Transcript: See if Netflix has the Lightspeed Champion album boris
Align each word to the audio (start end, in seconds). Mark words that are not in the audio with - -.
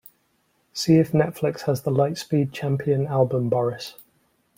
See 0.73 0.95
if 0.95 1.11
Netflix 1.11 1.61
has 1.65 1.83
the 1.83 1.91
Lightspeed 1.91 2.51
Champion 2.53 3.05
album 3.05 3.49
boris 3.49 3.93